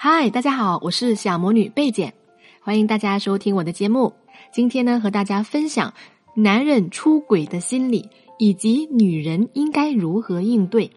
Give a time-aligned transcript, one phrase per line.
[0.00, 2.14] 嗨，大家好，我是小魔女贝姐，
[2.60, 4.12] 欢迎大家收听我的节目。
[4.52, 5.92] 今天呢，和大家分享
[6.36, 8.08] 男人出轨的心理，
[8.38, 10.92] 以及女人应该如何应对。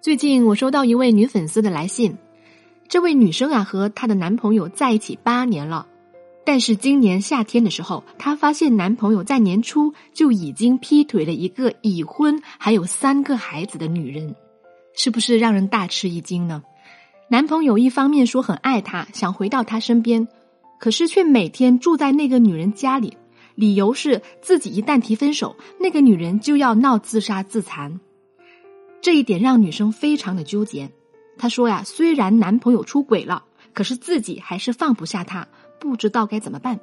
[0.00, 2.18] 最近我收到一位女粉丝的来信，
[2.88, 5.86] 这位女生啊和她的男朋友在一起八年了，
[6.44, 14.34] 但是今年夏天的时候，她发现男朋友在年初就已经劈腿了一个已婚还有三个孩子的女人，
[14.92, 16.64] 是不是让人大吃一惊呢？
[17.28, 20.28] 男朋友一方面说很爱她，想回到她身边，
[20.78, 23.16] 可是却每天住在那个女人家里，
[23.54, 27.98] 理由是自己一旦提分手，那个女人就要闹自杀自残。
[29.00, 30.90] 这一点让女生非常的纠结。
[31.38, 35.48] 她说呀，虽然男朋友出轨了，可是自己还是放不下他，
[35.80, 36.78] 不知道该怎么办。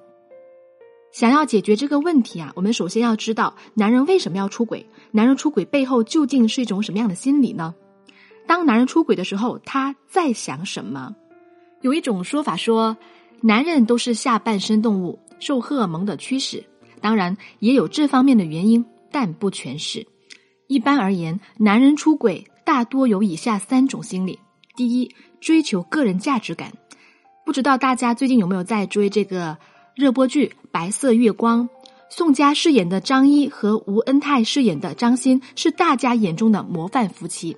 [1.11, 7.75] 想要解决这个问题啊，我们首先要知道男人为什么要出轨，男人出轨背后究竟是一种什么样的心理呢？
[8.47, 11.15] 当男人出轨的时候，他在想什么？
[11.81, 12.97] 有一种说法说，
[13.41, 16.63] 男人都是下半身动物，受荷尔蒙的驱使。
[16.99, 20.05] 当然也有这方面的原因，但不全是。
[20.67, 24.37] 一般而言，男人出轨大多有以下三种心理：
[24.75, 26.71] 第一，追求个人价值感。
[27.43, 29.57] 不知道大家最近有没有在追这个
[29.95, 31.67] 热播剧《白色月光》？
[32.09, 37.57] 宋佳饰演的张一和吴恩泰饰演的张欣是大家眼中的模范夫妻。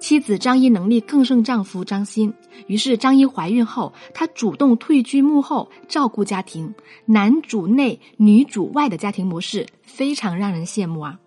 [0.00, 2.32] 妻子张一能力更胜丈夫张欣，
[2.66, 6.72] 于是张一怀孕后，她主动退居幕后照顾家庭，
[7.04, 11.18] 男主内女主外的家庭模式非常让人羡慕啊。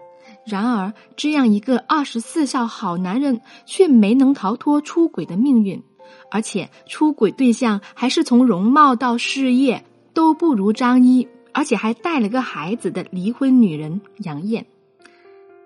[0.45, 5.83] 然而，这样一个二十四孝好男人，却没能逃脱出轨的命运，
[6.31, 14.65] 而且出轨对象还是从容貌到事业都不如张一，而且还带了个孩子的离婚女人杨艳。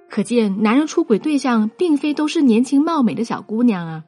[0.09, 4.03] 可见，男人出轨对象并非都是年轻貌美的小姑娘啊。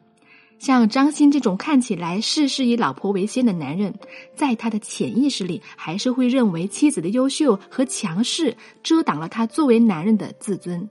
[0.58, 3.94] 像张欣这种看起来事事以老婆为先的男人，
[4.36, 10.89] 在他的潜意识里，还是会认为妻子的优秀和强势遮挡了他作为男人的自尊。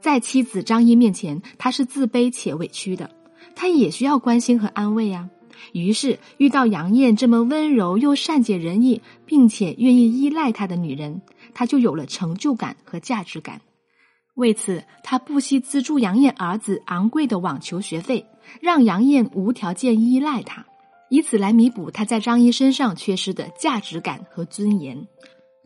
[0.00, 3.10] 在妻子张一面前，他是自卑且委屈的，
[3.54, 5.28] 他也需要关心和安慰啊。
[5.72, 11.20] 于是遇到杨艳这么温柔又善解人意，并且愿意依赖他的女人，
[11.52, 13.60] 他就有了成就感和价值感。
[14.38, 18.24] 为此，他不惜资助杨艳儿子昂贵的网球学费，
[18.60, 20.64] 让杨艳无条件依赖他，
[21.10, 25.08] 以此来弥补他在张一身上缺失的价值感和尊严。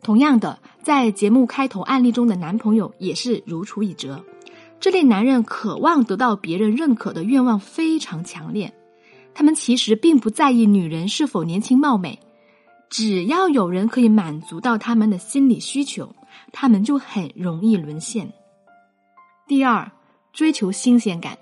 [0.01, 4.25] 同样的，在节目开头案例中的男朋友也是如出一辙。
[4.79, 8.73] 这类男人渴望得到别人认可的愿望非常强烈，
[9.35, 12.17] 他们其实并不在意女人是否年轻貌美，
[12.89, 16.15] 只要有人可以满足到他们的心理需求，
[16.51, 18.33] 他们就很容易沦陷。
[19.45, 19.91] 第二，
[20.31, 21.37] 追求新鲜感。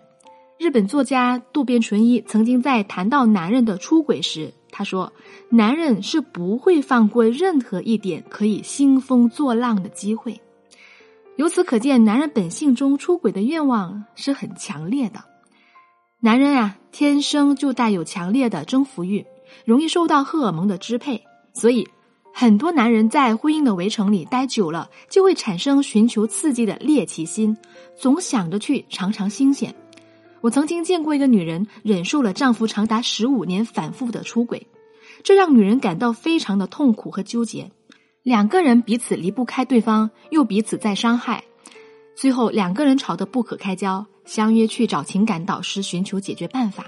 [0.58, 5.14] 日本作家渡边淳一曾经在谈到男人的出轨时，他说
[5.50, 10.42] ：“男人是不会放过任何一点可以兴风作浪的机会。”
[11.38, 15.24] 由此可见，男人本性中出轨的愿望是很强烈的。
[16.20, 19.24] 男人啊，天生就带有强烈的征服欲，
[19.64, 21.24] 容易受到荷尔蒙的支配，
[21.54, 21.88] 所以。
[22.34, 27.56] 很多男人在婚姻的围城里待久了，就会产生寻求刺激的猎奇心，
[27.96, 29.76] 总想着去尝尝新鲜。
[30.40, 34.66] 我曾经见过一个女人忍受了丈夫长达十五年反复的出轨，
[35.22, 37.70] 这让女人感到非常的痛苦和纠结。
[38.24, 41.44] 两个人彼此离不开对方，又彼此在伤害，
[42.16, 46.86] 最后两个人吵得不可开交，相约去找情感导师寻求解决办法。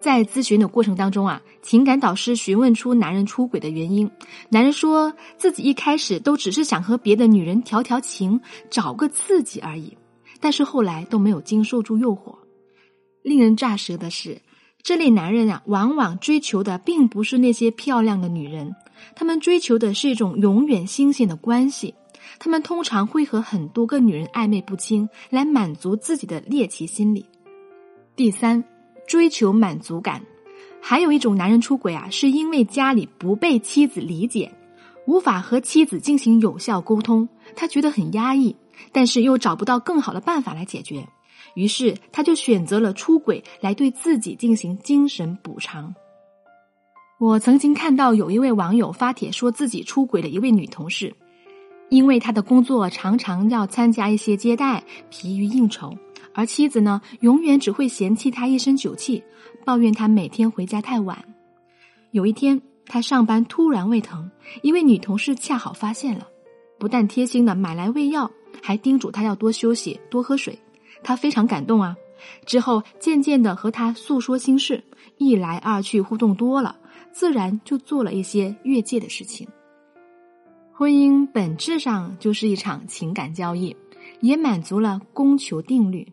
[0.00, 4.08] 在咨询的过程当中啊，情感导师询问出男人出轨的原因。
[4.48, 9.96] 男人说自己一开始都只是想和别的女人调调情，找个刺激而已，
[10.40, 12.36] 但是后来都没有经受住诱惑。
[13.22, 14.40] 令人咋舌的是，
[14.82, 18.74] 这类男人啊，往往追求的并不是那些漂亮的女人，
[19.16, 21.92] 他们追求的是一种永远新鲜的关系。
[22.38, 27.26] 他们通常会和很多个女人暧昧不清，来满足自己的猎奇心理。
[28.14, 28.62] 第三。
[29.08, 30.22] 追求满足感，
[30.80, 34.52] 还有一种男人出轨啊，是因为家里不被妻子理解，
[35.06, 37.26] 无法和妻子进行有效沟通，
[37.56, 38.54] 他觉得很压抑，
[38.92, 41.08] 但是又找不到更好的办法来解决，
[41.54, 45.94] 于是他就选择了出轨来对自己进行精神补偿。
[47.18, 51.12] 我曾经看到有一位网友发帖说自己出轨的一位女同事，
[51.88, 55.96] 因为她的工作常常要参加一些接待，疲于应酬。
[56.38, 59.24] 而妻子呢，永远只会嫌弃他一身酒气，
[59.64, 61.24] 抱怨他每天回家太晚。
[62.12, 64.30] 有一天，他上班突然胃疼，
[64.62, 66.28] 一位女同事恰好发现了，
[66.78, 68.30] 不但贴心的买来胃药，
[68.62, 70.56] 还叮嘱他要多休息、多喝水。
[71.02, 71.96] 他非常感动啊，
[72.46, 74.84] 之后渐渐的和他诉说心事，
[75.16, 76.76] 一来二去互动多了，
[77.10, 79.48] 自然就做了一些越界的事情。
[80.72, 83.74] 婚姻本质上就是一场情感交易，
[84.20, 86.06] 也满足了供求定律。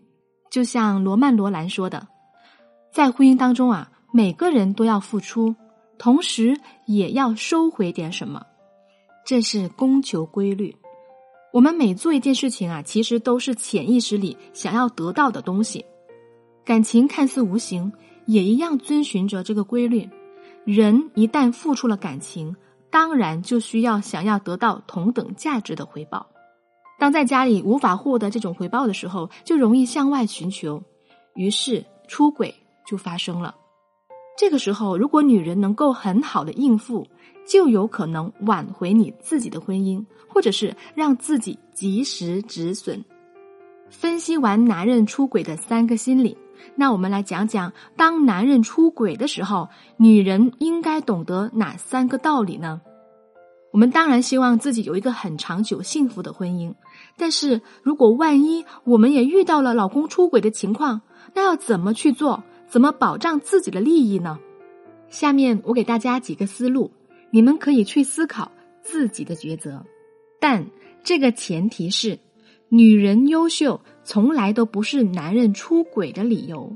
[0.55, 2.07] 就像罗曼·罗兰说的，
[2.89, 5.53] 在婚姻当中啊，每个人都要付出，
[5.97, 8.45] 同时也要收回点什么，
[9.25, 10.73] 这是供求规律。
[11.51, 15.83] 我们每做一件事情啊，其实都是潜意识里想要得到的东西。
[16.63, 17.91] 感情看似无形，
[18.25, 20.09] 也一样遵循着这个规律。
[20.63, 22.55] 人一旦付出了感情，
[22.89, 26.25] 当然就需要想要得到同等价值的回报。
[26.97, 30.81] 当在家里无法获得这种回报的时候，就容易向外寻求，
[31.33, 32.53] 于是出轨
[32.85, 33.55] 就发生了。
[34.37, 37.05] 这个时候，如果女人能够很好的应付，
[37.47, 43.03] 就有可能挽回你自己的婚姻，或者是让自己及时止损。
[43.89, 46.37] 分析完男人出轨的三个心理，
[46.75, 52.81] 那我们来讲讲，当男人出轨的时候，女人应该懂得哪三个道理呢？
[53.75, 56.73] 我们当然希望自己有一个很长久、幸福的婚姻，
[57.17, 61.01] 但是如果万一我们也遇到了老公出轨的情况，
[61.33, 62.41] 那要怎么去做？
[62.69, 64.39] 怎么保障自己的利益呢？
[65.09, 66.89] 下面我给大家几个思路，
[67.31, 68.49] 你们可以去思考
[68.81, 69.85] 自己的抉择。
[70.39, 70.65] 但
[71.03, 72.17] 这个前提是。
[72.69, 76.75] 女人优秀从来都不是男人出轨的理由。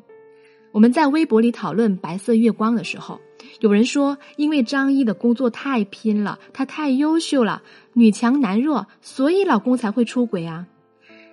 [0.72, 3.20] 我们在微博里讨论《白色月光》的时候，
[3.60, 7.62] 有人说，因为张一的工作太拼了，她太优秀了，
[7.94, 10.68] 女强男弱，所以老公才会出轨啊。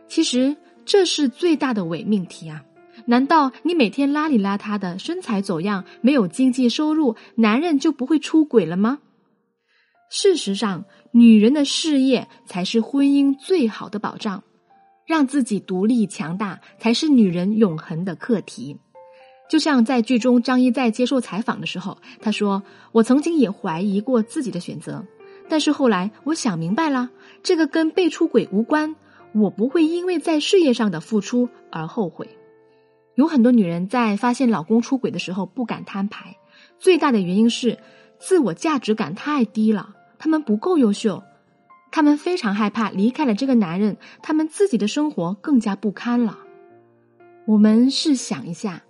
[0.08, 2.64] 其实这是最大的伪命题啊！
[3.04, 8.98] 难道你每天邋里邋遢的，身材走样，没有经济收入，男人就不会出轨了吗？
[10.10, 14.42] 事实上，女人的事业才是婚姻最好的保障，
[15.06, 18.78] 让自己独立强大才是女人永恒的课题。
[19.48, 22.62] 就像在剧中张一在接受采访的时候，他说
[22.92, 25.04] ：“我曾经也怀疑过自己的选择，
[25.48, 27.10] 但是后来我想明白了，
[27.42, 28.96] 这个跟被出轨无关，
[29.32, 32.28] 我不会因为在事业上的付出而后悔。”
[33.14, 36.36] 有很多女人在发现老公出轨的时候不敢摊牌，
[36.78, 37.78] 最大的原因是
[38.18, 39.94] 自我价值感太低了。
[40.18, 41.22] 他们不够优秀，
[41.90, 46.40] 他们非常害怕离开了这个男人，他们自己的生活更加不堪了。
[47.46, 48.82] 我们试想一下，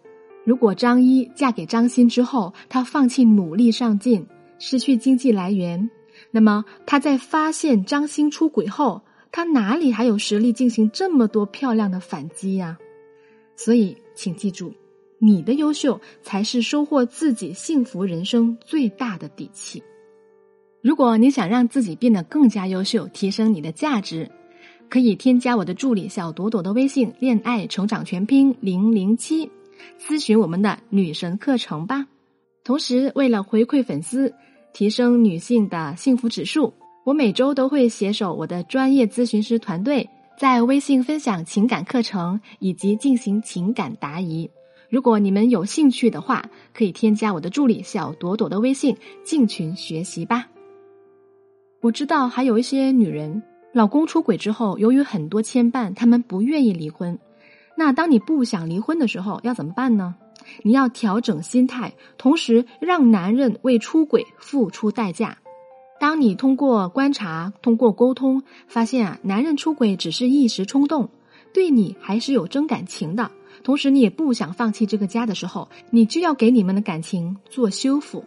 [0.47, 4.25] 如果张一嫁给张鑫之后，她放弃努力上进，
[4.61, 5.91] 失去经济来源，
[6.31, 9.03] 那么她在发现张鑫出轨后，
[9.33, 12.79] 她哪里还有实力进行这么多漂亮的反击呀？
[13.57, 14.73] 所以，请记住，
[15.19, 19.83] 你的优秀才是收获自己幸福人生最大的底气。
[20.81, 24.31] 如果你想让自己变得更加优秀，提升你的价值，
[24.89, 29.51] 可以添加我的助理小朵朵的微信“恋爱成长全拼零零七”，
[29.99, 32.07] 咨询我们的女神课程吧。
[32.65, 34.35] 同时，为了回馈粉丝，
[34.73, 36.75] 提升女性的幸福指数，
[37.05, 40.09] 我每周都会携手我的专业咨询师团队，
[40.39, 44.51] 在微信分享情感课程以及进行情感答疑。
[44.89, 50.49] 如果你们有兴趣的话，可以添加我的助理小朵朵的微信进群学习吧。
[51.81, 53.43] 我知道还有一些女人，
[53.73, 57.19] 老公出轨之后，由于很多牵绊，他们不愿意离婚。
[57.77, 60.15] 那当你不想离婚的时候，要怎么办呢？
[60.63, 65.39] 你要调整心态，同时让男人为出轨付出代价。
[66.01, 71.11] 当你通过观察、通过沟通，发现啊，男人出轨只是一时冲动，
[71.53, 73.31] 对你还是有真感情的，
[73.63, 78.25] 同时你也不想放弃这个家的时候，你就要给你们的感情做修复。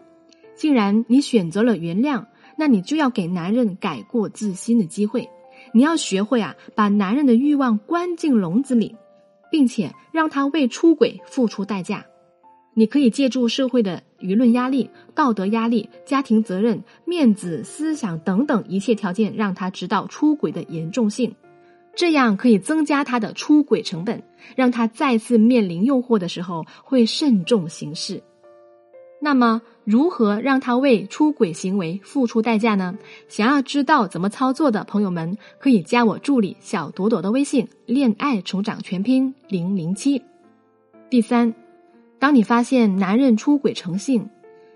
[0.56, 2.26] 既然你选择了原谅。
[2.62, 5.30] 那你就要给男人改过自新的机会，
[5.72, 8.98] 你要学会啊，把男人的欲望关进笼子里，
[9.52, 12.06] 并且让他为出轨付出代价。
[12.76, 21.36] 你可以借助社会的舆论压力、道德压力、家庭责任、面子、思想等等一切条件，让他知道出轨的严重性，
[21.96, 24.24] 这样可以增加他的出轨成本，
[24.56, 28.24] 让他再次面临诱惑的时候会慎重行事。
[29.22, 32.98] 那么，如何让他为出轨行为付出代价呢？
[33.28, 40.22] 想要知道怎么操作的朋友们，可以加我助理小朵朵的微信“恋爱成长全拼零零七”。
[41.12, 41.54] 第三，
[42.18, 44.30] 当你发现男人出轨成性，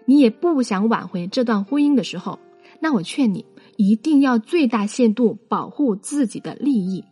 [0.06, 2.38] 你也不想挽回这段婚姻的时候，
[2.82, 3.46] 那我劝你
[3.78, 7.06] 一定要最大限度保护自己的利益。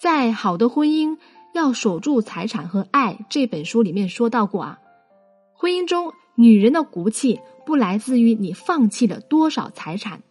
[0.00, 1.16] 在好的婚姻
[1.54, 4.80] 要守住财产和爱这本书里面说到过啊，
[5.54, 6.12] 婚姻中。
[6.34, 10.22] 女人的骨气不来自于你放弃了多少财产，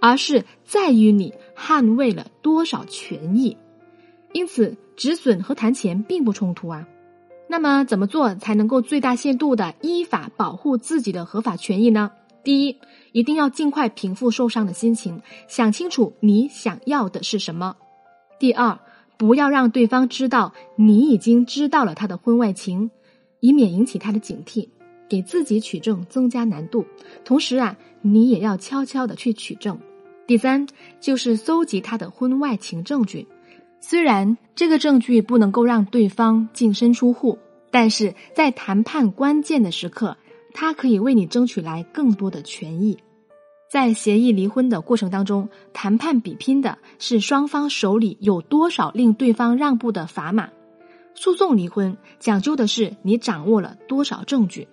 [0.00, 3.56] 而是在于你捍卫了多少权益。
[4.32, 6.88] 因此，止损和谈钱并不冲突啊。
[7.48, 12.12] 那么怎么做才能够最大限度的依法保护自己的合法权益呢？
[12.42, 12.78] 第一，
[13.12, 17.76] 一定要尽快平复受伤的心情，想清楚你想要的是什么。
[18.40, 18.80] 第二，
[19.18, 22.90] 不要让对方知道你已经知道了他的婚外情，
[23.40, 24.70] 以免引起他的警惕，
[25.12, 26.86] 给自己取证增加难度。
[27.22, 29.78] 同时啊，你也要悄悄的去取证。
[30.26, 30.66] 第三，
[31.00, 33.28] 就是搜集他的婚外情证据。
[33.78, 37.38] 虽然这个证据不能够让对方净身出户，
[37.70, 40.16] 但是在谈判关键的时刻，
[40.54, 42.96] 他可以为你争取来更多的权益。
[43.70, 50.46] 在协议离婚的过程当中，谈判比拼的是双方手里有多少令对方让步的砝码；
[51.14, 54.68] 诉讼离婚讲究的是你掌握了多少证据。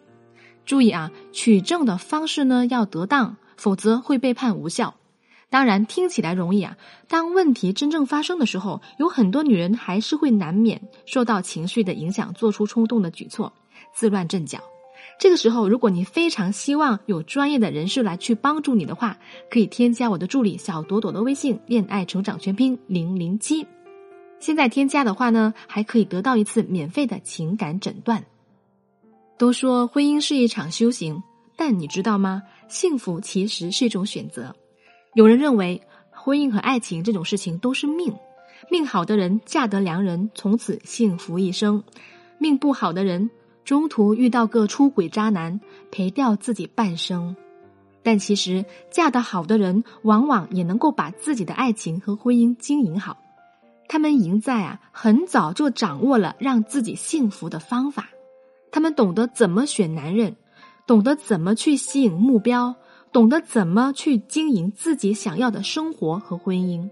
[0.69, 4.93] 注意啊，取证的方式呢要得当，否则会被判无效。
[5.49, 13.51] 当然听起来容易啊，当问题真正发生的时候，有很多女人还是会难免受到情绪的影响，做出冲动的举措，
[13.95, 14.59] 自乱阵脚。
[15.19, 19.17] 这个时候，如果你非常希望有专业的人士来去帮助你的话，
[19.49, 23.65] 可以添加我的助理小朵朵的微信“恋爱成长全拼零零七”。
[24.39, 28.23] 现在添加的话呢，还可以得到一次免费的情感诊断。
[29.39, 31.23] 都说婚姻是一场修行，
[31.55, 32.43] 但你知道吗？
[32.67, 34.53] 幸福其实是一种选择。
[35.13, 35.81] 有人认为，
[36.11, 38.13] 婚姻和爱情这种事情都是命，
[38.69, 41.81] 命好的人嫁得良人，从此幸福一生；
[42.37, 43.29] 命不好的人，
[43.63, 47.37] 中途遇到个出轨渣男，赔掉自己半生。
[48.03, 53.17] 但其实，嫁得好的人，往往也能够把自己的爱情和婚姻经营好。
[53.87, 58.09] 他们赢在啊，很早就掌握了让自己幸福的方法。
[58.71, 60.35] 他们懂得怎么选男人，
[60.85, 62.75] 懂得怎么去吸引目标。
[63.11, 66.91] 懂得怎么去经营自己想要的生活和婚姻，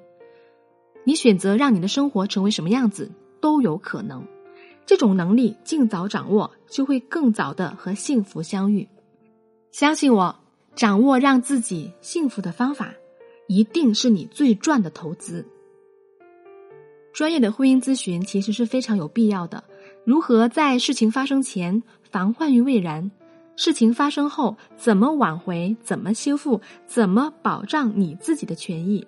[1.03, 4.25] 你选择让你的生活成为什么样子都有可能。
[4.88, 8.89] 这种能力尽早掌握，就会更早的和幸福相遇。
[9.72, 10.39] 相信我，
[10.75, 12.96] 掌握让自己幸福的方法，
[13.48, 15.46] 一定是你最赚的投资。
[17.13, 19.63] 专业的婚姻咨询其实是非常有必要的。
[20.07, 23.11] 如何在事情发生前防患于未然？
[23.57, 25.75] 事情发生后，怎么挽回？
[25.83, 26.61] 怎么修复？
[26.85, 29.05] 怎么保障你自己的权益？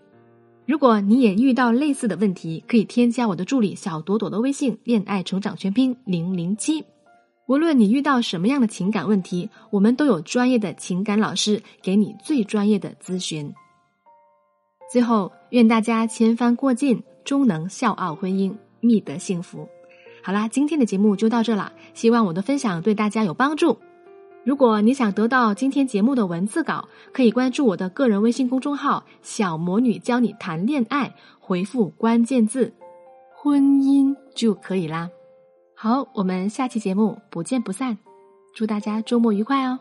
[0.65, 6.83] 如果你也遇到类似的问题，可以添加我的助理小朵朵的微信“恋爱成长全拼零零七”。
[7.47, 13.49] 无论你遇到什么样的情感问题，我们都有专业的情感老师给你最专业的咨询。
[14.91, 19.65] 最后，愿大家千帆过尽，终能笑傲婚姻，觅得幸福。
[20.21, 23.77] 好啦，今天的节目就到这了，希望我的分享对大家有帮助。
[24.43, 32.73] 如果你想得到今天节目的文字稿，可以关注我的个人微信公众号“小魔女教你谈恋爱”，回复关键字
[33.35, 35.09] “婚姻”就可以啦。
[35.75, 37.97] 好，我们下期节目不见不散，
[38.55, 39.79] 祝大家周末愉快哦。